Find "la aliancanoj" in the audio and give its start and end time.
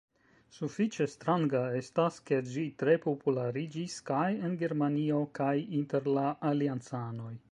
6.19-7.33